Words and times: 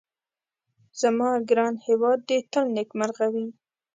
زما 0.99 1.31
ګران 1.49 1.73
هيواد 1.85 2.19
دي 2.29 2.37
تل 2.51 2.65
نيکمرغه 2.77 3.27
وي 3.33 3.47